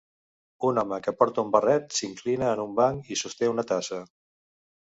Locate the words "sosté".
3.25-3.51